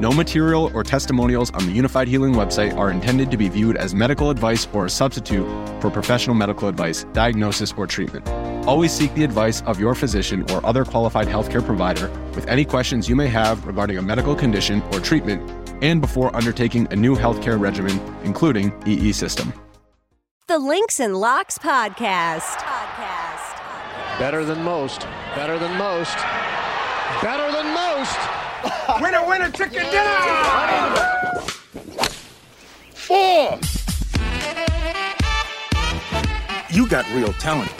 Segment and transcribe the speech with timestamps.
[0.00, 3.96] No material or testimonials on the Unifyd Healing website are intended to be viewed as
[3.96, 5.44] medical advice or a substitute
[5.80, 8.28] for professional medical advice, diagnosis, or treatment.
[8.64, 13.08] Always seek the advice of your physician or other qualified healthcare provider with any questions
[13.08, 15.42] you may have regarding a medical condition or treatment
[15.82, 19.52] and before undertaking a new healthcare regimen, including EE system.
[20.46, 22.56] The Links and Locks Podcast.
[22.58, 24.18] Podcast.
[24.20, 25.00] Better than most.
[25.34, 26.16] Better than most.
[27.20, 28.47] Better than most.
[29.00, 30.18] winner, winner, chicken dinner!
[32.92, 33.58] Four!
[36.70, 37.72] You got real talent.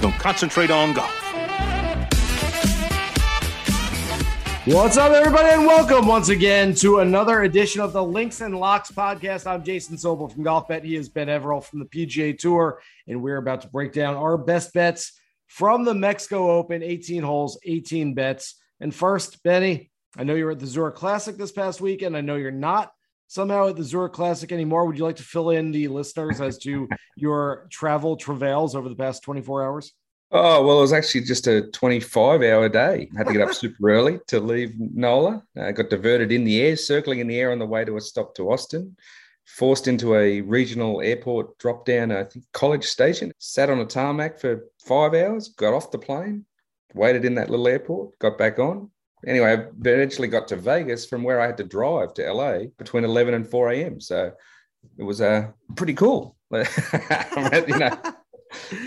[0.00, 1.16] Don't concentrate on golf.
[4.66, 8.92] What's up, everybody, and welcome once again to another edition of the Links and Locks
[8.92, 9.46] podcast.
[9.46, 10.84] I'm Jason Sobel from GolfBet.
[10.84, 14.38] He is Ben Everill from the PGA Tour, and we're about to break down our
[14.38, 18.56] best bets from the Mexico Open 18 holes, 18 bets.
[18.80, 22.16] And first, Benny, I know you were at the Zurich Classic this past weekend.
[22.16, 22.92] I know you're not
[23.28, 24.84] somehow at the Zurich Classic anymore.
[24.86, 28.96] Would you like to fill in the listeners as to your travel travails over the
[28.96, 29.92] past 24 hours?
[30.32, 33.08] Oh, well, it was actually just a 25 hour day.
[33.14, 35.42] I had to get up super early to leave NOLA.
[35.60, 38.00] I got diverted in the air, circling in the air on the way to a
[38.00, 38.96] stop to Austin.
[39.46, 43.32] Forced into a regional airport drop down, I think, college station.
[43.38, 46.44] Sat on a tarmac for five hours, got off the plane,
[46.94, 48.90] waited in that little airport, got back on.
[49.26, 53.04] Anyway, I eventually got to Vegas from where I had to drive to LA between
[53.04, 54.00] 11 and 4 a.m.
[54.00, 54.32] So
[54.96, 56.36] it was uh, pretty cool.
[56.52, 57.98] you know.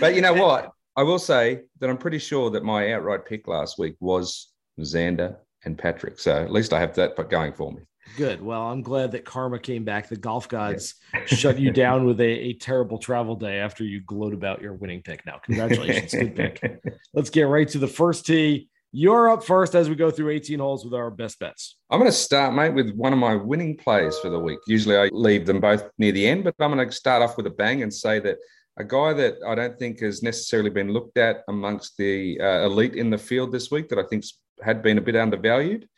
[0.00, 0.72] But you know what?
[0.96, 5.36] I will say that I'm pretty sure that my outright pick last week was Xander
[5.64, 6.18] and Patrick.
[6.18, 7.82] So at least I have that going for me.
[8.16, 8.42] Good.
[8.42, 10.08] Well, I'm glad that karma came back.
[10.08, 11.24] The golf gods yeah.
[11.24, 15.02] shut you down with a, a, terrible travel day after you gloat about your winning
[15.02, 15.24] pick.
[15.26, 16.12] Now, congratulations.
[16.12, 16.82] Good pick.
[17.14, 18.68] Let's get right to the first tee.
[18.96, 21.78] You're up first as we go through 18 holes with our best bets.
[21.90, 24.60] I'm going to start, mate, with one of my winning plays for the week.
[24.68, 27.48] Usually I leave them both near the end, but I'm going to start off with
[27.48, 28.36] a bang and say that
[28.76, 32.94] a guy that I don't think has necessarily been looked at amongst the uh, elite
[32.94, 34.26] in the field this week that I think
[34.62, 35.88] had been a bit undervalued,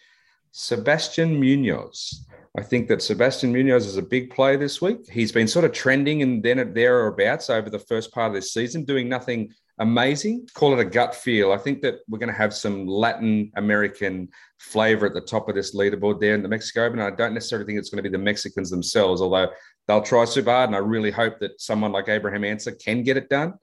[0.53, 2.27] Sebastian Munoz.
[2.57, 5.01] I think that Sebastian Munoz is a big play this week.
[5.13, 8.34] He's been sort of trending and then there or abouts over the first part of
[8.34, 10.48] this season, doing nothing amazing.
[10.54, 11.53] Call it a gut feel.
[11.53, 14.28] I think that we're going to have some Latin American
[14.59, 17.00] flavor at the top of this leaderboard there in the Mexico Open.
[17.00, 19.48] I don't necessarily think it's going to be the Mexicans themselves, although
[19.86, 20.70] they'll try super hard.
[20.70, 23.54] And I really hope that someone like Abraham Ancer can get it done.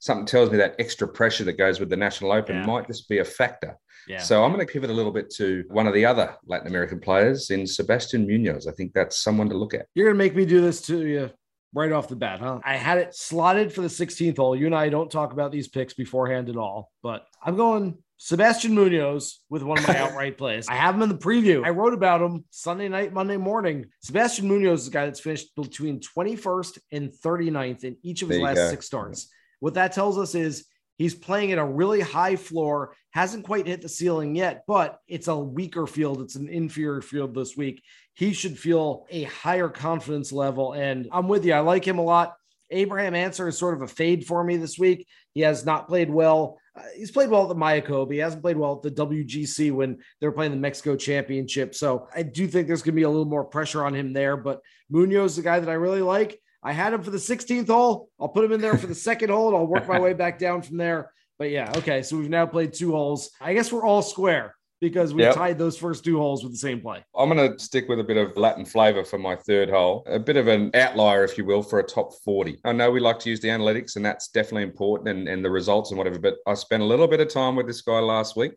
[0.00, 2.66] Something tells me that extra pressure that goes with the National Open yeah.
[2.66, 3.76] might just be a factor.
[4.08, 4.18] Yeah.
[4.18, 7.00] So I'm going to pivot a little bit to one of the other Latin American
[7.00, 8.66] players in Sebastian Munoz.
[8.66, 9.86] I think that's someone to look at.
[9.94, 11.30] You're going to make me do this to you
[11.72, 12.60] right off the bat, huh?
[12.64, 14.56] I had it slotted for the 16th hole.
[14.56, 18.74] You and I don't talk about these picks beforehand at all, but I'm going Sebastian
[18.74, 20.68] Munoz with one of my outright plays.
[20.68, 21.64] I have him in the preview.
[21.64, 23.86] I wrote about him Sunday night, Monday morning.
[24.02, 28.40] Sebastian Munoz is a guy that's finished between 21st and 39th in each of his
[28.40, 28.68] last go.
[28.68, 29.28] six starts.
[29.60, 30.66] What that tells us is
[31.00, 35.26] he's playing at a really high floor, hasn't quite hit the ceiling yet, but it's
[35.26, 36.20] a weaker field.
[36.20, 37.82] It's an inferior field this week
[38.20, 40.74] he should feel a higher confidence level.
[40.74, 41.54] And I'm with you.
[41.54, 42.34] I like him a lot.
[42.70, 45.06] Abraham Ancer is sort of a fade for me this week.
[45.32, 46.58] He has not played well.
[46.76, 48.12] Uh, he's played well at the Mayakoba.
[48.12, 51.74] He hasn't played well at the WGC when they're playing the Mexico Championship.
[51.74, 54.36] So I do think there's going to be a little more pressure on him there.
[54.36, 54.60] But
[54.90, 56.38] Munoz is a guy that I really like.
[56.62, 58.08] I had him for the 16th hole.
[58.20, 60.38] I'll put him in there for the second hole and I'll work my way back
[60.38, 61.12] down from there.
[61.38, 62.02] But yeah, okay.
[62.02, 63.30] So we've now played two holes.
[63.40, 65.34] I guess we're all square because we yep.
[65.34, 67.04] tied those first two holes with the same play.
[67.14, 70.18] I'm going to stick with a bit of Latin flavor for my third hole, a
[70.18, 72.58] bit of an outlier, if you will, for a top 40.
[72.64, 75.50] I know we like to use the analytics, and that's definitely important and, and the
[75.50, 78.36] results and whatever, but I spent a little bit of time with this guy last
[78.36, 78.52] week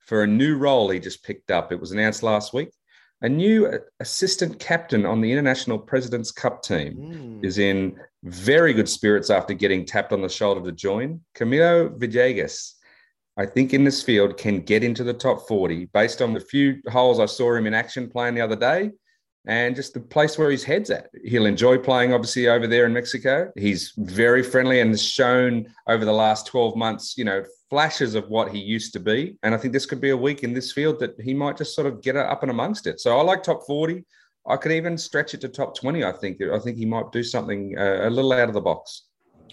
[0.00, 1.72] for a new role he just picked up.
[1.72, 2.70] It was announced last week.
[3.24, 7.44] A new assistant captain on the International Presidents Cup team mm.
[7.44, 11.22] is in very good spirits after getting tapped on the shoulder to join.
[11.34, 12.74] Camilo Villegas
[13.36, 16.80] I think in this field can get into the top 40 based on the few
[16.88, 18.92] holes I saw him in action playing the other day
[19.46, 21.10] and just the place where his head's at.
[21.24, 23.52] He'll enjoy playing, obviously, over there in Mexico.
[23.56, 28.28] He's very friendly and has shown over the last 12 months, you know, flashes of
[28.28, 29.36] what he used to be.
[29.42, 31.74] And I think this could be a week in this field that he might just
[31.74, 33.00] sort of get up and amongst it.
[33.00, 34.04] So I like top 40.
[34.46, 36.04] I could even stretch it to top 20.
[36.04, 39.04] I think I think he might do something uh, a little out of the box.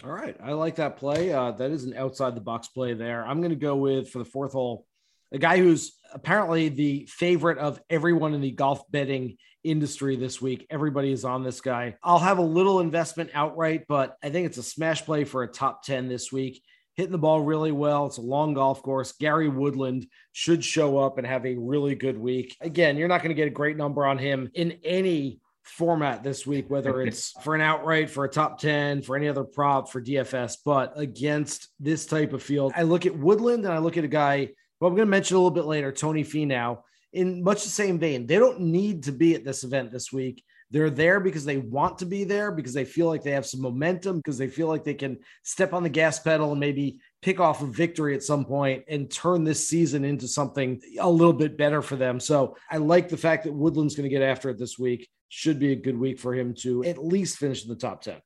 [0.04, 0.36] All right.
[0.42, 1.32] I like that play.
[1.32, 3.24] Uh, that is an outside the box play there.
[3.24, 4.86] I'm going to go with for the fourth hole,
[5.32, 10.66] a guy who's apparently the favorite of everyone in the golf betting industry this week.
[10.70, 11.96] Everybody is on this guy.
[12.02, 15.48] I'll have a little investment outright, but I think it's a smash play for a
[15.48, 16.62] top 10 this week.
[16.94, 18.06] Hitting the ball really well.
[18.06, 19.12] It's a long golf course.
[19.12, 22.54] Gary Woodland should show up and have a really good week.
[22.60, 26.46] Again, you're not going to get a great number on him in any format this
[26.46, 30.02] week, whether it's for an outright, for a top 10, for any other prop, for
[30.02, 30.58] DFS.
[30.66, 34.08] But against this type of field, I look at Woodland and I look at a
[34.08, 34.50] guy
[34.86, 36.82] I'm going to mention a little bit later, Tony Finau,
[37.12, 38.26] in much the same vein.
[38.26, 40.42] They don't need to be at this event this week.
[40.70, 43.60] They're there because they want to be there, because they feel like they have some
[43.60, 47.40] momentum, because they feel like they can step on the gas pedal and maybe pick
[47.40, 51.58] off a victory at some point and turn this season into something a little bit
[51.58, 52.18] better for them.
[52.18, 55.58] So I like the fact that Woodland's going to get after it this week should
[55.58, 58.16] be a good week for him to at least finish in the top 10.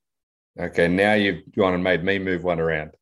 [0.58, 2.92] Okay, now you've gone and made me move one around.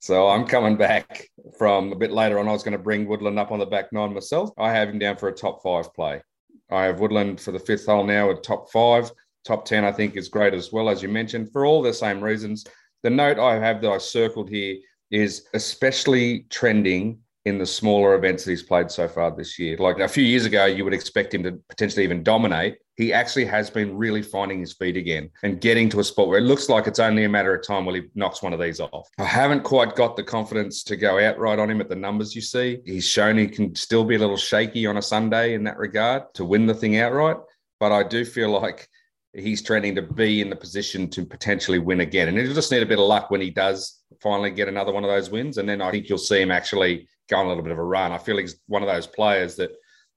[0.00, 1.28] So I'm coming back
[1.58, 2.48] from a bit later on.
[2.48, 4.50] I was going to bring Woodland up on the back nine myself.
[4.56, 6.22] I have him down for a top five play.
[6.70, 9.10] I have Woodland for the fifth hole now at top five.
[9.44, 12.22] Top 10, I think, is great as well, as you mentioned, for all the same
[12.22, 12.64] reasons.
[13.02, 14.76] The note I have that I circled here
[15.10, 19.76] is especially trending in the smaller events that he's played so far this year.
[19.78, 22.78] Like a few years ago, you would expect him to potentially even dominate.
[22.96, 26.38] He actually has been really finding his feet again and getting to a spot where
[26.38, 28.80] it looks like it's only a matter of time while he knocks one of these
[28.80, 29.08] off.
[29.18, 32.42] I haven't quite got the confidence to go outright on him at the numbers you
[32.42, 32.80] see.
[32.84, 36.24] He's shown he can still be a little shaky on a Sunday in that regard
[36.34, 37.36] to win the thing outright.
[37.78, 38.88] But I do feel like
[39.32, 42.28] he's trending to be in the position to potentially win again.
[42.28, 45.04] And he'll just need a bit of luck when he does finally get another one
[45.04, 45.58] of those wins.
[45.58, 47.84] And then I think you'll see him actually go on a little bit of a
[47.84, 48.12] run.
[48.12, 49.70] I feel he's one of those players that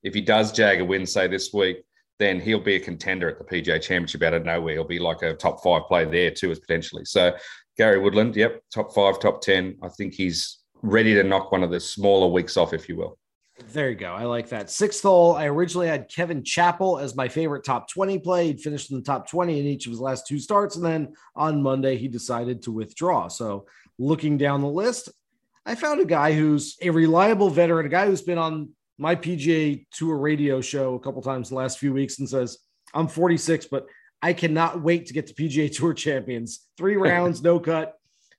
[0.04, 1.84] if he does jag a win, say this week,
[2.20, 4.74] then he'll be a contender at the PGA Championship out of nowhere.
[4.74, 7.06] He'll be like a top five player there too, as potentially.
[7.06, 7.36] So
[7.78, 9.78] Gary Woodland, yep, top five, top ten.
[9.82, 13.18] I think he's ready to knock one of the smaller weeks off, if you will.
[13.74, 14.14] There you go.
[14.14, 14.70] I like that.
[14.70, 18.48] Sixth hole, I originally had Kevin Chappell as my favorite top 20 play.
[18.48, 20.76] He'd finished in the top 20 in each of his last two starts.
[20.76, 23.28] And then on Monday, he decided to withdraw.
[23.28, 23.66] So
[24.00, 25.10] looking down the list,
[25.66, 29.86] I found a guy who's a reliable veteran, a guy who's been on my PGA
[29.92, 32.58] Tour radio show a couple times the last few weeks and says,
[32.94, 33.86] I'm 46, but
[34.22, 36.68] I cannot wait to get to PGA Tour champions.
[36.78, 37.96] Three rounds, no cut.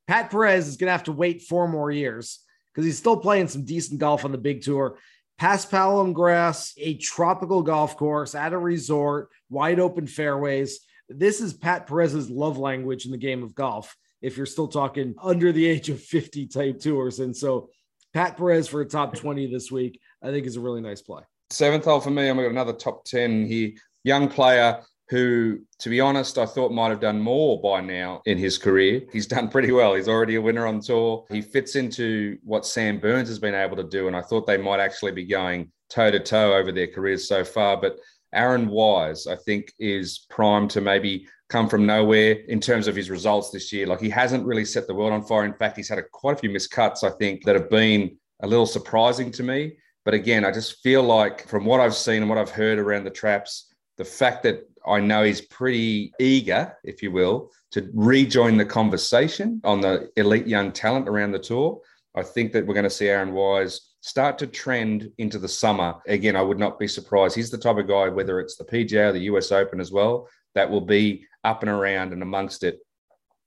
[0.08, 2.40] Pat Perez is going to have to wait four more years
[2.72, 4.98] because he's still playing some decent golf on the big tour.
[5.38, 10.80] Past Paspalum grass, a tropical golf course at a resort, wide open fairways.
[11.08, 15.14] This is Pat Perez's love language in the game of golf if you're still talking
[15.22, 17.19] under the age of 50 type tours.
[17.19, 17.69] And so
[18.14, 21.22] Pat Perez for a top 20 this week, I think is a really nice play.
[21.50, 23.72] Seventh hole for me, I'm got another top 10 here.
[24.04, 28.38] Young player who, to be honest, I thought might have done more by now in
[28.38, 29.02] his career.
[29.12, 29.94] He's done pretty well.
[29.94, 31.26] He's already a winner on tour.
[31.30, 34.06] He fits into what Sam Burns has been able to do.
[34.06, 37.44] And I thought they might actually be going toe to toe over their careers so
[37.44, 37.76] far.
[37.76, 37.98] But
[38.32, 43.10] Aaron Wise, I think, is primed to maybe come from nowhere in terms of his
[43.10, 43.86] results this year.
[43.86, 45.44] Like he hasn't really set the world on fire.
[45.44, 48.46] In fact, he's had a, quite a few miscuts, I think, that have been a
[48.46, 49.77] little surprising to me.
[50.05, 53.05] But again, I just feel like from what I've seen and what I've heard around
[53.05, 58.56] the traps, the fact that I know he's pretty eager, if you will, to rejoin
[58.56, 61.81] the conversation on the elite young talent around the tour.
[62.17, 65.94] I think that we're going to see Aaron Wise start to trend into the summer.
[66.06, 67.36] Again, I would not be surprised.
[67.36, 70.28] He's the type of guy, whether it's the PGA or the US Open as well,
[70.54, 72.80] that will be up and around and amongst it.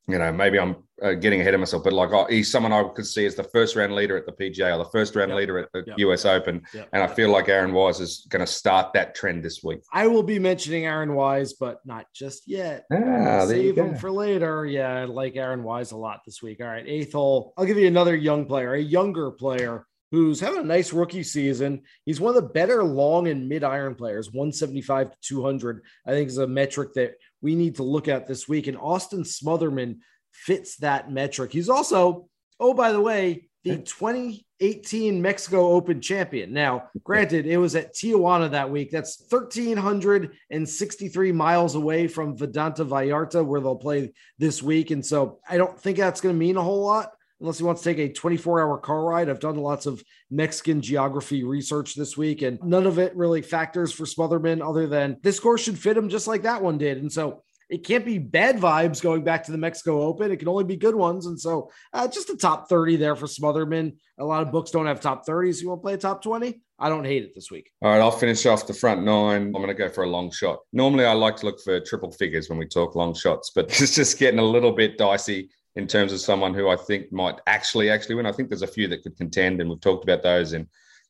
[0.08, 2.84] You know, maybe I'm uh, getting ahead of myself, but like oh, he's someone I
[2.96, 5.38] could see as the first round leader at the PGA or the first round yep.
[5.38, 5.98] leader at the yep.
[5.98, 6.62] US Open.
[6.74, 6.90] Yep.
[6.94, 9.82] And I feel like Aaron Wise is going to start that trend this week.
[9.92, 12.86] I will be mentioning Aaron Wise, but not just yet.
[12.94, 14.66] Ah, Save him for later.
[14.66, 16.62] Yeah, I like Aaron Wise a lot this week.
[16.62, 17.54] All right, eighth hole.
[17.58, 21.82] I'll give you another young player, a younger player who's having a nice rookie season.
[22.06, 25.82] He's one of the better long and mid iron players, 175 to 200.
[26.06, 28.68] I think is a metric that we need to look at this week.
[28.68, 29.98] And Austin Smotherman
[30.32, 31.52] fits that metric.
[31.52, 32.28] He's also,
[32.60, 36.54] oh, by the way, the 2018 Mexico Open champion.
[36.54, 38.92] Now, granted, it was at Tijuana that week.
[38.92, 44.92] That's 1,363 miles away from Vidanta Vallarta, where they'll play this week.
[44.92, 47.10] And so I don't think that's going to mean a whole lot.
[47.40, 49.30] Unless he wants to take a 24 hour car ride.
[49.30, 53.92] I've done lots of Mexican geography research this week, and none of it really factors
[53.92, 56.98] for Smotherman other than this course should fit him just like that one did.
[56.98, 60.32] And so it can't be bad vibes going back to the Mexico Open.
[60.32, 61.26] It can only be good ones.
[61.26, 63.96] And so uh, just a top 30 there for Smotherman.
[64.20, 65.62] A lot of books don't have top 30s.
[65.62, 66.62] You want to play a top 20?
[66.78, 67.72] I don't hate it this week.
[67.82, 69.44] All right, I'll finish off the front nine.
[69.44, 70.60] I'm going to go for a long shot.
[70.74, 73.96] Normally, I like to look for triple figures when we talk long shots, but it's
[73.96, 77.90] just getting a little bit dicey in terms of someone who I think might actually
[77.90, 78.26] actually win.
[78.26, 80.68] I think there's a few that could contend, and we've talked about those in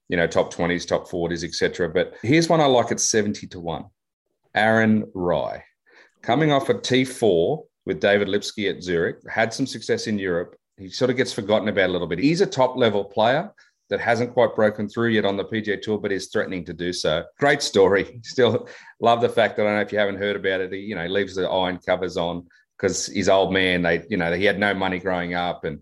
[0.10, 1.90] you know top 20s, top 40s, etc.
[1.90, 3.86] But here's one I like at 70 to one.
[4.54, 5.64] Aaron Rai,
[6.22, 10.56] coming off a T4 with David Lipsky at Zurich, had some success in Europe.
[10.78, 12.20] He sort of gets forgotten about a little bit.
[12.20, 13.52] He's a top level player
[13.90, 16.92] that hasn't quite broken through yet on the PGA Tour, but is threatening to do
[16.92, 17.24] so.
[17.40, 18.20] Great story.
[18.24, 18.68] Still
[19.00, 20.74] love the fact that I don't know if you haven't heard about it.
[20.74, 24.34] He, you know, leaves the iron covers on because his old man, they, you know,
[24.34, 25.80] he had no money growing up and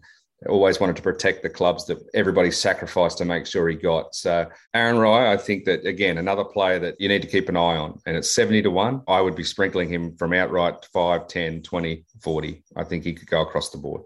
[0.50, 4.14] always wanted to protect the clubs that everybody sacrificed to make sure he got.
[4.14, 7.58] So Aaron Rai, I think that again, another player that you need to keep an
[7.58, 8.00] eye on.
[8.06, 9.04] And it's 70 to 1.
[9.08, 12.64] I would be sprinkling him from outright 5, 10, 20, 40.
[12.76, 14.04] I think he could go across the board.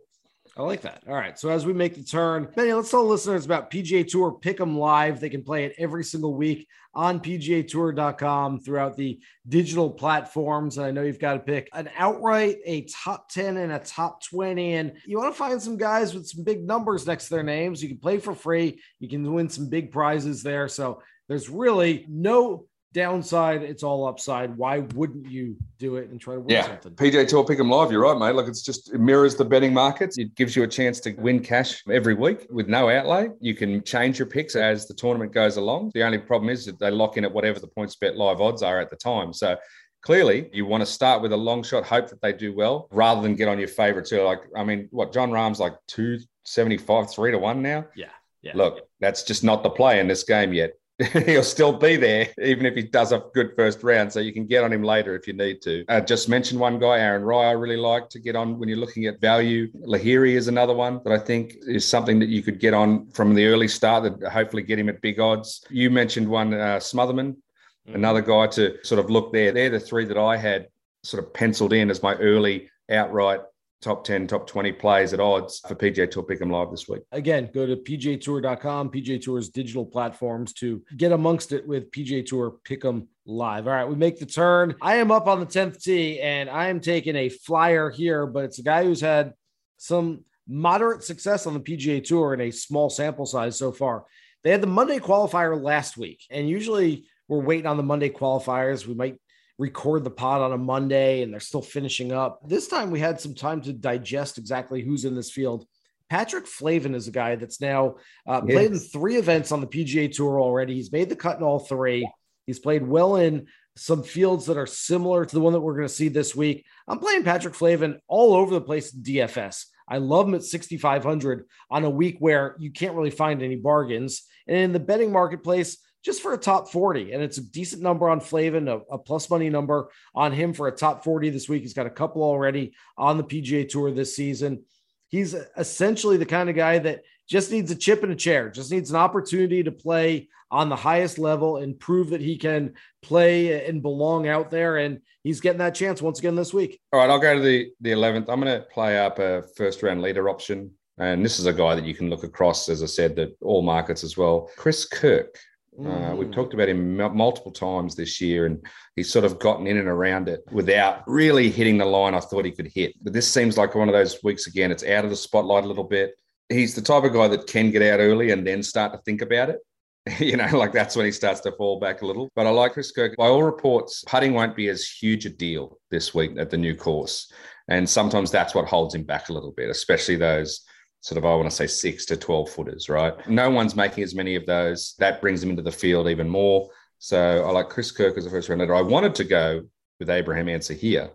[0.57, 1.03] I like that.
[1.07, 1.37] All right.
[1.37, 4.75] So as we make the turn, Benny, let's tell listeners about PGA Tour Pick 'em
[4.75, 5.19] Live.
[5.19, 10.77] They can play it every single week on PGAtour.com throughout the digital platforms.
[10.77, 14.23] And I know you've got to pick an outright, a top 10, and a top
[14.23, 14.73] 20.
[14.73, 17.83] And you want to find some guys with some big numbers next to their names.
[17.83, 18.81] You can play for free.
[18.99, 20.67] You can win some big prizes there.
[20.67, 22.65] So there's really no
[22.97, 24.57] downside, it's all upside.
[24.57, 26.63] Why wouldn't you do it and try to win yeah.
[26.63, 26.93] something?
[26.93, 28.35] PGA Tour Pick 'em Live, you're right, mate.
[28.35, 30.17] Look, it's just it mirrors the betting markets.
[30.17, 33.29] It gives you a chance to win cash every week with no outlay.
[33.39, 35.91] You can change your picks as the tournament goes along.
[35.93, 38.79] The only problem is that they lock in at whatever the PointsBet live odds are
[38.79, 39.31] at the time.
[39.31, 39.55] So
[40.01, 43.21] clearly you want to start with a long shot, hope that they do well, rather
[43.21, 44.09] than get on your favorites.
[44.09, 47.85] So like, I mean, what Jon Rahm's like 275, three to one now.
[47.95, 48.09] Yeah.
[48.41, 48.53] Yeah.
[48.55, 50.73] Look, that's just not the play in this game yet.
[51.25, 54.11] he'll still be there, even if he does a good first round.
[54.11, 55.85] So you can get on him later if you need to.
[55.87, 58.79] I just mentioned one guy, Aaron Rai, I really like to get on when you're
[58.79, 59.71] looking at value.
[59.85, 63.35] Lahiri is another one that I think is something that you could get on from
[63.35, 65.63] the early start that hopefully get him at big odds.
[65.69, 67.95] You mentioned one, uh, Smotherman, mm-hmm.
[67.95, 69.51] another guy to sort of look there.
[69.51, 70.67] They're the three that I had
[71.03, 73.41] sort of penciled in as my early outright
[73.81, 77.03] top 10, top 20 plays at odds for PGA Tour Pick 'em Live this week.
[77.11, 82.57] Again, go to pgatour.com, PGA Tour's digital platforms to get amongst it with PGA Tour
[82.63, 83.67] Pick 'em Live.
[83.67, 84.75] All right, we make the turn.
[84.81, 88.45] I am up on the 10th tee and I am taking a flyer here, but
[88.45, 89.33] it's a guy who's had
[89.77, 94.05] some moderate success on the PGA Tour in a small sample size so far.
[94.43, 98.87] They had the Monday qualifier last week, and usually we're waiting on the Monday qualifiers.
[98.87, 99.17] We might
[99.57, 102.47] record the pod on a Monday and they're still finishing up.
[102.47, 105.65] This time we had some time to digest exactly who's in this field.
[106.09, 107.95] Patrick Flavin is a guy that's now
[108.27, 108.55] uh, yes.
[108.55, 110.75] played in three events on the PGA Tour already.
[110.75, 112.07] He's made the cut in all three.
[112.45, 115.87] He's played well in some fields that are similar to the one that we're going
[115.87, 116.65] to see this week.
[116.87, 119.65] I'm playing Patrick Flavin all over the place in DFS.
[119.87, 124.23] I love him at 6,500 on a week where you can't really find any bargains.
[124.47, 127.11] And in the betting marketplace, just for a top 40.
[127.11, 130.69] And it's a decent number on Flavin, a, a, plus money number on him for
[130.69, 131.63] a top 40 this week.
[131.63, 134.63] He's got a couple already on the PGA Tour this season.
[135.09, 138.71] He's essentially the kind of guy that just needs a chip in a chair, just
[138.71, 143.67] needs an opportunity to play on the highest level and prove that he can play
[143.67, 144.77] and belong out there.
[144.77, 146.79] And he's getting that chance once again this week.
[146.93, 148.29] All right, I'll go to the, the 11th.
[148.29, 150.71] I'm going to play up a first round leader option.
[150.99, 153.61] And this is a guy that you can look across, as I said, that all
[153.61, 154.49] markets as well.
[154.55, 155.37] Chris Kirk
[155.79, 156.33] uh, we've mm.
[156.33, 158.65] talked about him m- multiple times this year, and
[158.95, 162.45] he's sort of gotten in and around it without really hitting the line I thought
[162.45, 162.93] he could hit.
[163.01, 164.71] But this seems like one of those weeks again.
[164.71, 166.15] It's out of the spotlight a little bit.
[166.49, 169.21] He's the type of guy that can get out early and then start to think
[169.21, 169.59] about it.
[170.19, 172.29] you know, like that's when he starts to fall back a little.
[172.35, 173.15] But I like Chris Kirk.
[173.17, 176.75] By all reports, putting won't be as huge a deal this week at the new
[176.75, 177.31] course.
[177.67, 180.61] And sometimes that's what holds him back a little bit, especially those
[181.01, 183.13] sort of, I want to say six to 12 footers, right?
[183.29, 184.95] No one's making as many of those.
[184.99, 186.69] That brings them into the field even more.
[186.99, 188.75] So I like Chris Kirk as a first round leader.
[188.75, 189.63] I wanted to go
[189.99, 191.11] with Abraham Ancer here,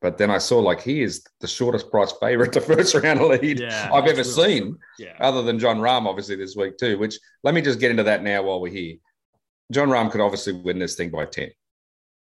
[0.00, 3.60] but then I saw like he is the shortest price favorite to first round lead
[3.60, 5.14] yeah, I've ever really seen, yeah.
[5.20, 8.22] other than Jon Rahm, obviously, this week too, which let me just get into that
[8.22, 8.96] now while we're here.
[9.70, 11.50] Jon Rahm could obviously win this thing by 10.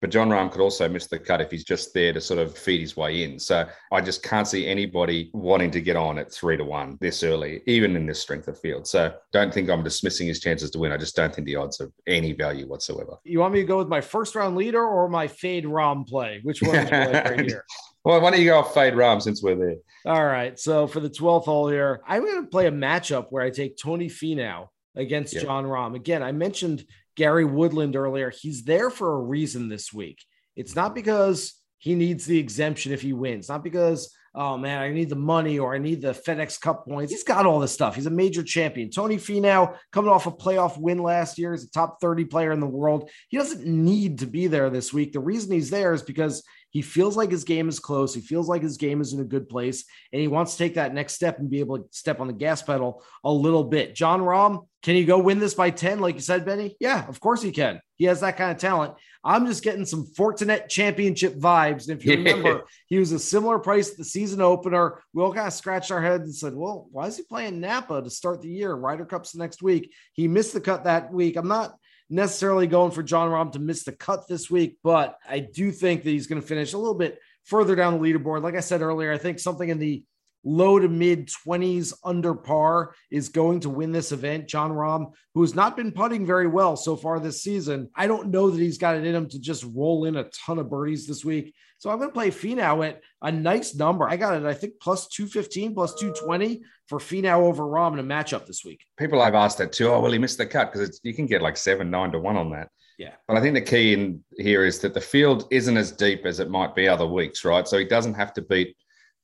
[0.00, 2.56] But Jon Rahm could also miss the cut if he's just there to sort of
[2.56, 3.38] feed his way in.
[3.38, 7.24] So I just can't see anybody wanting to get on at three to one this
[7.24, 8.86] early, even in this strength of field.
[8.86, 10.92] So don't think I'm dismissing his chances to win.
[10.92, 13.16] I just don't think the odds have any value whatsoever.
[13.24, 16.40] You want me to go with my first round leader or my fade Rahm play?
[16.44, 17.64] Which one like right here?
[18.04, 19.76] Well, why don't you go off Fade Rahm since we're there?
[20.06, 20.58] All right.
[20.58, 23.76] So for the 12th hole here, I'm going to play a matchup where I take
[23.76, 25.42] Tony Finau against Yeah.
[25.42, 25.94] Jon Rahm.
[25.94, 26.86] Again, I mentioned
[27.18, 28.30] Gary Woodland earlier.
[28.30, 30.24] He's there for a reason this week.
[30.54, 34.92] It's not because he needs the exemption if he wins, not because, oh man, I
[34.92, 37.12] need the money or I need the FedEx Cup points.
[37.12, 37.96] He's got all this stuff.
[37.96, 38.88] He's a major champion.
[38.88, 42.60] Tony Finau coming off a playoff win last year, is a top 30 player in
[42.60, 43.10] the world.
[43.30, 45.12] He doesn't need to be there this week.
[45.12, 48.14] The reason he's there is because he feels like his game is close.
[48.14, 50.74] He feels like his game is in a good place, and he wants to take
[50.74, 53.94] that next step and be able to step on the gas pedal a little bit.
[53.94, 56.76] Jon Rahm, can he go win this by 10, like you said, Benny?
[56.78, 57.80] Yeah, of course he can.
[57.96, 58.94] He has that kind of talent.
[59.24, 61.88] I'm just getting some Fortinet championship vibes.
[61.88, 65.02] And if you remember, he was a similar price at the season opener.
[65.12, 68.02] We all kind of scratched our heads and said, well, why is he playing Napa
[68.02, 68.72] to start the year?
[68.72, 69.92] Ryder Cup's the next week.
[70.12, 71.36] He missed the cut that week.
[71.36, 71.74] I'm not
[72.10, 76.04] necessarily going for Jon Rahm to miss the cut this week, but I do think
[76.04, 78.42] that he's going to finish a little bit further down the leaderboard.
[78.42, 80.02] Like I said earlier, I think something in the
[80.48, 84.48] low to mid 20s under par is going to win this event.
[84.48, 88.30] Jon Rahm, who has not been putting very well so far this season, I don't
[88.30, 91.06] know that he's got it in him to just roll in a ton of birdies
[91.06, 91.54] this week.
[91.76, 94.08] So I'm going to play Finau at a nice number.
[94.08, 98.02] I got it, I think, plus 215, plus 220 for Finau over Rahm in a
[98.02, 98.84] matchup this week.
[98.98, 99.88] People I've asked that too.
[99.88, 102.36] Oh, well, he missed the cut because you can get like seven, nine to one
[102.36, 102.70] on that.
[102.98, 103.12] Yeah.
[103.28, 106.40] But I think the key in here is that the field isn't as deep as
[106.40, 107.68] it might be other weeks, right?
[107.68, 108.76] So he doesn't have to beat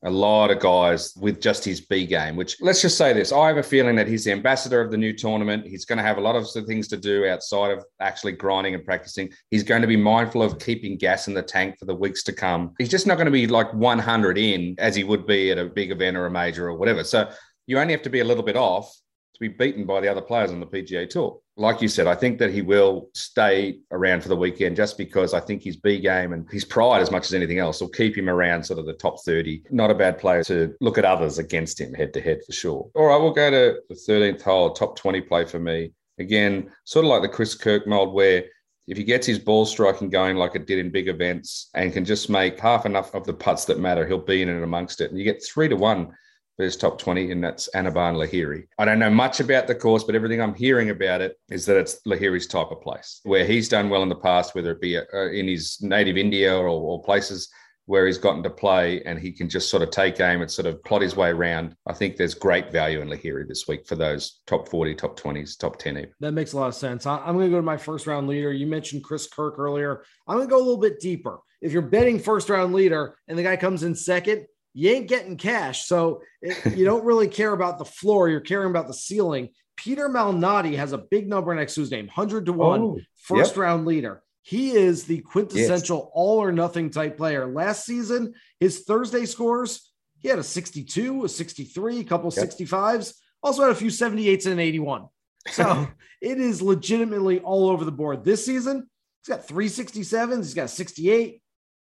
[0.04, 3.32] a lot of guys with just his B game, which let's just say this.
[3.32, 5.66] I have a feeling that he's the ambassador of the new tournament.
[5.66, 8.84] He's going to have a lot of things to do outside of actually grinding and
[8.84, 9.32] practicing.
[9.50, 12.32] He's going to be mindful of keeping gas in the tank for the weeks to
[12.32, 12.75] come.
[12.78, 15.64] He's just not going to be like 100 in as he would be at a
[15.66, 17.02] big event or a major or whatever.
[17.02, 17.30] So
[17.66, 18.94] you only have to be a little bit off
[19.34, 21.40] to be beaten by the other players on the PGA Tour.
[21.56, 25.34] Like you said, I think that he will stay around for the weekend just because
[25.34, 28.16] I think his B game and his pride, as much as anything else, will keep
[28.16, 29.62] him around sort of the top 30.
[29.70, 32.90] Not a bad player to look at others against him head to head for sure.
[32.94, 35.92] All right, we'll go to the 13th hole, top 20 play for me.
[36.18, 38.44] Again, sort of like the Chris Kirk mold where
[38.87, 42.04] if he gets his ball striking going like it did in big events and can
[42.04, 45.10] just make half enough of the putts that matter, he'll be in and amongst it.
[45.10, 46.12] And you get three to one
[46.56, 48.67] for his top 20, and that's Anirban Lahiri.
[48.78, 51.76] I don't know much about the course, but everything I'm hearing about it is that
[51.76, 54.97] it's Lahiri's type of place where he's done well in the past, whether it be
[54.99, 57.49] uh, in his native India or, or places
[57.86, 60.67] where he's gotten to play and he can just sort of take aim and sort
[60.67, 61.76] of plot his way around.
[61.86, 65.58] I think there's great value in Lahiri this week for those top 40, top 20s,
[65.58, 66.10] top 10 even.
[66.21, 67.04] That makes a lot of sense.
[67.04, 68.52] I'm going to go to my first round leader.
[68.52, 70.02] You mentioned Chris Kirk earlier.
[70.26, 71.40] I'm going to go a little bit deeper.
[71.60, 75.37] If you're betting first round leader and the guy comes in second, you ain't getting
[75.37, 75.87] cash.
[75.87, 78.28] So it, you don't really care about the floor.
[78.28, 79.50] You're caring about the ceiling.
[79.76, 83.52] Peter Malnati has a big number next to his name, 100 to 1, Oh, first
[83.52, 83.63] yep.
[83.63, 84.23] round leader.
[84.43, 87.47] He is the quintessential all or nothing type player.
[87.50, 92.50] Last season, his Thursday scores, he had a 62, a 63, a couple Yep.
[92.50, 95.06] 65s, also had a few 78s and an 81.
[95.50, 95.89] So
[96.21, 98.23] it is legitimately all over the board.
[98.25, 98.89] This season,
[99.23, 101.43] he's got three 67s, he's got 68,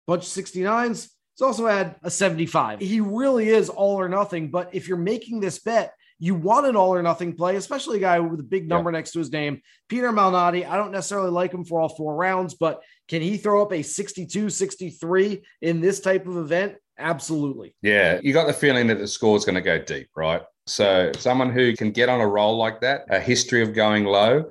[0.07, 1.09] bunch of 69s.
[1.39, 2.81] He's also had a 75.
[2.81, 4.51] He really is all or nothing.
[4.51, 8.01] But if you're making this bet, you want an all or nothing play, especially a
[8.01, 9.63] guy with a big number next to his name.
[9.89, 13.63] Peter Malnati, I don't necessarily like him for all four rounds, but can he throw
[13.63, 16.75] up a 62 63 in this type of event?
[16.99, 17.73] Absolutely.
[17.83, 20.43] Yeah, you got the feeling that the score is going to go deep, right?
[20.67, 24.51] So someone who can get on a roll like that, a history of going low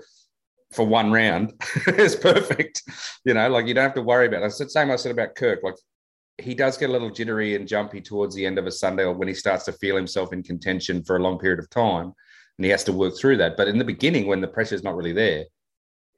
[0.71, 1.51] for one round
[1.97, 2.81] is perfect.
[3.25, 4.45] You know, like you don't have to worry about it.
[4.45, 5.59] It's the same I said about Kirk.
[5.63, 5.75] Like
[6.39, 9.13] he does get a little jittery and jumpy towards the end of a Sunday or
[9.13, 12.13] when he starts to feel himself in contention for a long period of time.
[12.57, 13.57] And he has to work through that.
[13.57, 15.45] But in the beginning, when the pressure's not really there,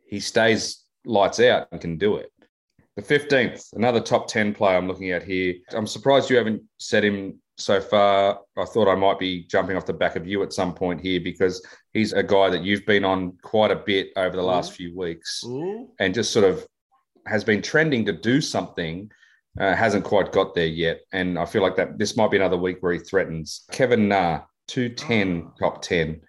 [0.05, 2.31] he stays lights out and can do it.
[2.95, 5.55] The 15th, another top 10 player I'm looking at here.
[5.71, 8.41] I'm surprised you haven't said him so far.
[8.57, 11.19] I thought I might be jumping off the back of you at some point here
[11.21, 14.97] because he's a guy that you've been on quite a bit over the last few
[14.97, 15.89] weeks Ooh.
[15.99, 16.65] and just sort of
[17.25, 19.11] has been trending to do something.
[19.59, 21.01] Uh, hasn't quite got there yet.
[21.11, 23.65] And I feel like that this might be another week where he threatens.
[23.71, 26.21] Kevin Na, 210, top 10.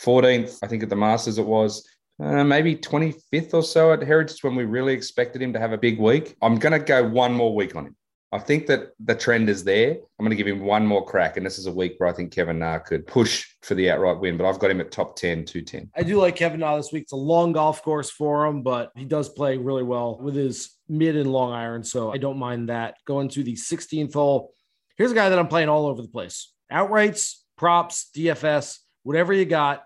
[0.00, 1.88] 14th, I think at the Masters it was.
[2.22, 5.78] Uh, maybe 25th or so at Heritage when we really expected him to have a
[5.78, 6.36] big week.
[6.42, 7.96] I'm going to go one more week on him.
[8.34, 9.92] I think that the trend is there.
[9.92, 11.36] I'm going to give him one more crack.
[11.36, 14.18] And this is a week where I think Kevin Na could push for the outright
[14.18, 15.88] win, but I've got him at top 10, 210.
[15.96, 17.04] I do like Kevin Na this week.
[17.04, 20.72] It's a long golf course for him, but he does play really well with his
[20.88, 21.84] mid and long iron.
[21.84, 22.96] So I don't mind that.
[23.06, 24.52] Going to the 16th hole.
[24.96, 29.44] Here's a guy that I'm playing all over the place outrights, props, DFS, whatever you
[29.44, 29.84] got.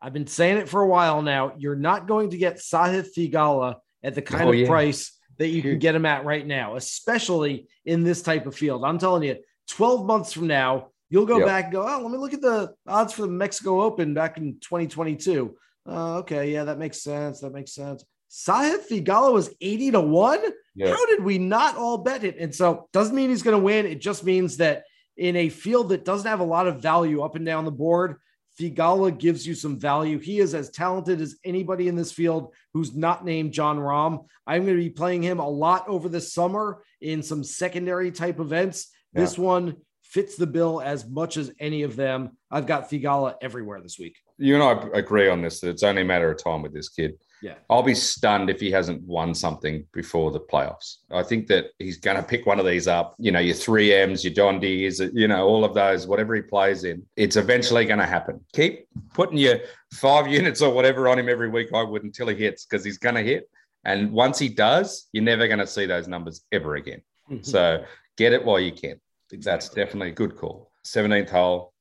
[0.00, 1.52] I've been saying it for a while now.
[1.58, 4.66] You're not going to get Sahith Theegala at the kind Oh, of yeah.
[4.66, 8.84] price that you can get him at right now, especially in this type of field.
[8.84, 9.36] I'm telling you,
[9.70, 11.46] 12 months from now, you'll go Yep.
[11.46, 14.38] back and go, oh, let me look at the odds for the Mexico Open back
[14.38, 15.56] in 2022.
[15.88, 17.40] Uh, okay, yeah, that makes sense.
[17.40, 18.04] That makes sense.
[18.30, 20.40] Sahith Theegala was 80 to 1.
[20.74, 20.90] Yeah.
[20.90, 22.36] How did we not all bet it?
[22.38, 23.86] And so doesn't mean he's going to win.
[23.86, 24.84] It just means that
[25.16, 28.16] in a field that doesn't have a lot of value up and down the board,
[28.58, 30.18] Theegala gives you some value.
[30.18, 34.24] He is as talented as anybody in this field who's not named Jon Rahm.
[34.46, 38.40] I'm going to be playing him a lot over the summer in some secondary type
[38.40, 38.90] events.
[39.12, 42.36] This one fits the bill as much as any of them.
[42.50, 44.16] I've got Theegala everywhere this week.
[44.38, 46.88] You and I agree on this that it's only a matter of time with this
[46.88, 47.14] kid.
[47.46, 47.54] Yeah.
[47.70, 50.96] I'll be stunned if he hasn't won something before the playoffs.
[51.12, 53.14] I think that he's going to pick one of these up.
[53.20, 56.82] You know, your 3Ms, your John Deere's, you know, all of those, whatever he plays
[56.82, 58.40] in, it's eventually going to happen.
[58.52, 59.60] Keep putting your
[59.94, 61.68] five units or whatever on him every week.
[61.72, 63.48] I would until he hits because he's going to hit.
[63.84, 67.00] And once he does, you're never going to see those numbers ever again.
[67.30, 67.44] Mm-hmm.
[67.44, 67.84] So
[68.16, 69.00] get it while you can.
[69.30, 70.72] That's definitely a good call.
[70.84, 71.72] 17th hole.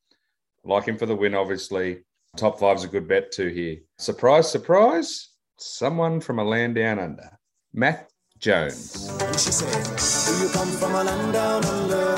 [0.63, 2.04] Like him for the win, obviously.
[2.38, 3.78] Top five's a good bet too here.
[3.97, 5.30] Surprise, surprise.
[5.58, 7.39] Someone from a land down under.
[7.74, 9.08] Matt Jones.
[9.22, 12.15] And she Do you come from a land down under?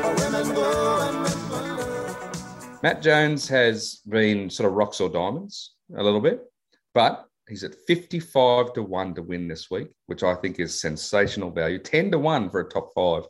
[0.00, 2.78] Where women go and men wonder.
[2.84, 6.42] Matt Jones has been sort of rocks or diamonds a little bit,
[6.94, 11.50] but he's at 55 to 1 to win this week, which I think is sensational
[11.50, 11.80] value.
[11.80, 13.24] 10 to 1 for a top five.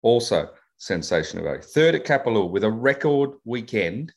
[0.00, 1.60] Also sensational value.
[1.60, 4.14] Third at Kapalua with a record weekend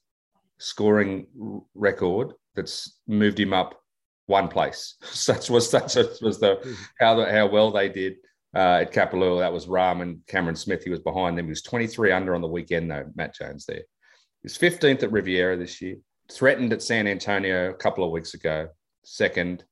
[0.60, 1.28] scoring
[1.76, 3.82] record that's moved him up
[4.28, 4.95] one place.
[5.02, 8.15] Such was such was the how how well they did
[8.56, 9.39] uh, at Kapalua.
[9.39, 10.84] That was Rahm and Cameron Smith.
[10.84, 11.45] He was behind them.
[11.45, 13.06] He was 23 under on the weekend though.
[13.15, 13.78] Matt Jones there.
[13.78, 15.98] He was 15th at Riviera this year.
[16.32, 18.69] Threatened at San Antonio a couple of weeks ago.
[19.04, 19.63] Second,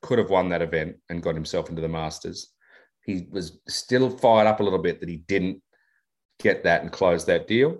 [0.00, 2.48] could have won that event and got himself into the Masters.
[3.04, 5.62] He was still fired up a little bit that he didn't
[6.40, 7.78] get that and close that deal.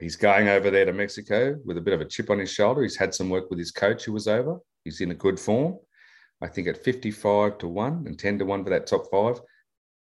[0.00, 2.82] He's going over there to Mexico with a bit of a chip on his shoulder.
[2.82, 4.58] He's had some work with his coach who was over.
[4.84, 5.78] He's in a good form.
[6.40, 9.40] I think at 55 to 1 and 10 to 1 for that top five,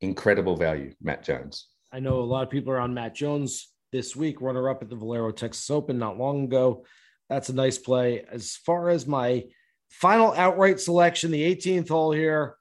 [0.01, 1.67] incredible value, Matt Jones.
[1.93, 4.89] I know a lot of people are on Matt Jones this week, runner up at
[4.89, 6.85] the Valero Texas Open not long ago.
[7.29, 8.25] That's a nice play.
[8.31, 9.45] As far as my
[9.91, 12.55] final outright selection, the 18th hole here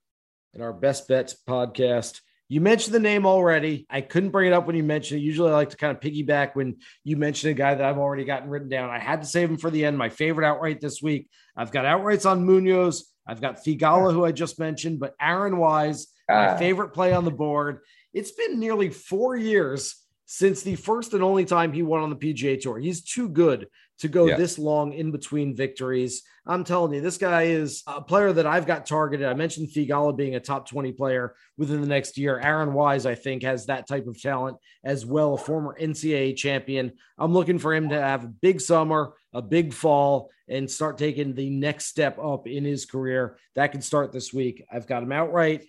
[0.54, 2.21] in our best bets podcast.
[2.49, 3.86] You mentioned the name already.
[3.89, 5.23] I couldn't bring it up when you mentioned it.
[5.23, 8.23] Usually I like to kind of piggyback when you mention a guy that I've already
[8.23, 8.89] gotten written down.
[8.89, 9.97] I had to save him for the end.
[9.97, 11.29] My favorite outright this week.
[11.57, 13.12] I've got outrights on Munoz.
[13.27, 16.57] I've got Theegala, who I just mentioned, but Aaron Wise, my Ah.
[16.57, 17.79] favorite play on the board.
[18.13, 22.15] It's been nearly four years since the first and only time he won on the
[22.15, 22.79] PGA Tour.
[22.79, 23.67] He's too good
[23.99, 24.38] to go Yeah.
[24.38, 26.23] this long in between victories.
[26.45, 29.27] I'm telling you, this guy is a player that I've got targeted.
[29.27, 32.39] I mentioned Theegala being a top 20 player within the next year.
[32.39, 36.93] Aaron Wise, I think, has that type of talent as well, a former NCAA champion.
[37.17, 41.33] I'm looking for him to have a big summer, a big fall, and start taking
[41.33, 43.38] the next step up in his career.
[43.55, 44.63] That can start this week.
[44.71, 45.65] I've got him outright.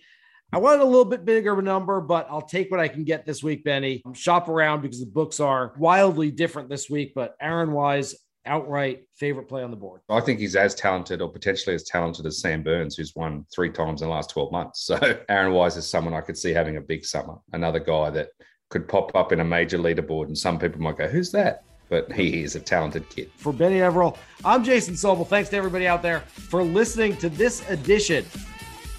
[0.51, 3.03] I wanted a little bit bigger of a number, but I'll take what I can
[3.03, 4.01] get this week, Benny.
[4.13, 9.47] Shop around because the books are wildly different this week, but Aaron Wise, outright favorite
[9.47, 10.01] play on the board.
[10.09, 13.69] I think he's as talented or potentially as talented as Sam Burns, who's won three
[13.69, 14.81] times in the last 12 months.
[14.85, 14.97] So
[15.29, 18.29] Aaron Wise is someone I could see having a big summer, another guy that
[18.69, 20.27] could pop up in a major leaderboard.
[20.27, 21.63] And some people might go, who's that?
[21.89, 23.29] But he is a talented kid.
[23.37, 25.27] For Benny Everill, I'm Jason Sobel.
[25.27, 28.25] Thanks to everybody out there for listening to this edition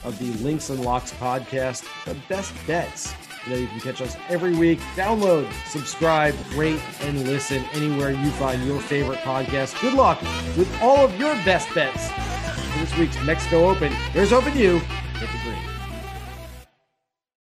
[0.05, 3.13] of the Links and Locks podcast, the best bets.
[3.47, 4.79] You know, you can catch us every week.
[4.97, 9.81] Download, subscribe, rate, and listen anywhere you find your favorite podcast.
[9.81, 10.21] Good luck
[10.57, 13.93] with all of your best bets for this week's Mexico Open.
[14.13, 14.81] Here's hoping you.